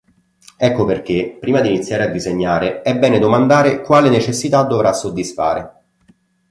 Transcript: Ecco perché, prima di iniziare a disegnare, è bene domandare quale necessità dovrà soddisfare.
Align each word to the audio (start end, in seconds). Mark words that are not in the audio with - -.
Ecco 0.57 0.83
perché, 0.83 1.37
prima 1.39 1.61
di 1.61 1.67
iniziare 1.67 2.05
a 2.05 2.07
disegnare, 2.07 2.81
è 2.81 2.97
bene 2.97 3.19
domandare 3.19 3.81
quale 3.81 4.09
necessità 4.09 4.63
dovrà 4.63 4.93
soddisfare. 4.93 5.81